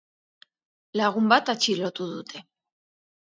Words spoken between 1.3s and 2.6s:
bat atxilotu dute.